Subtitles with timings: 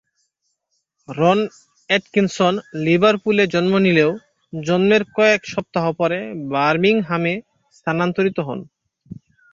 [1.09, 1.39] রন
[1.89, 2.53] Atkinson
[2.85, 4.11] লিভারপুলে জন্ম নিলেও
[4.53, 6.19] জন্মের কয়েক সপ্তাহ পরে
[6.51, 7.33] বার্মিংহামে
[7.75, 8.59] স্থানান্তরিত হন।